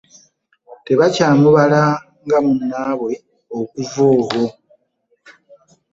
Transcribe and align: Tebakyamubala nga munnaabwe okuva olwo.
Tebakyamubala 0.85 1.81
nga 2.23 2.37
munnaabwe 2.45 3.13
okuva 3.59 4.01
olwo. 4.13 4.45